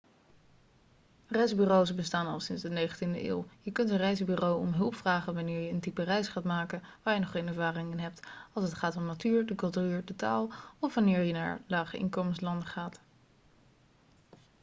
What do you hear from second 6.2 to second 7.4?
gaat maken waar je nog